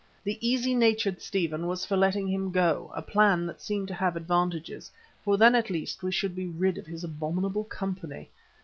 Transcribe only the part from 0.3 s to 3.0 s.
easy natured Stephen was for letting him go,